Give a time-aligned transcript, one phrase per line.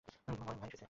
[0.07, 0.77] তোমার ভাই এসেছে।